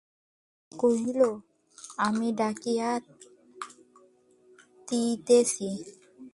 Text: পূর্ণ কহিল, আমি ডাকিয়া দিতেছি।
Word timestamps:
পূর্ণ 0.71 0.79
কহিল, 0.79 1.19
আমি 1.97 2.27
ডাকিয়া 2.31 2.89
দিতেছি। 4.87 5.69